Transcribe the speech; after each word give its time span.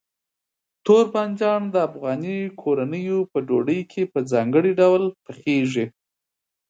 تور 0.85 1.05
بانجان 1.13 1.61
د 1.73 1.75
افغاني 1.87 2.37
کورنیو 2.61 3.19
په 3.31 3.37
ډوډۍ 3.47 3.81
کې 3.91 4.01
په 4.11 4.19
ځانګړي 4.31 4.71
ډول 4.81 5.03
پخېږي. 5.25 5.85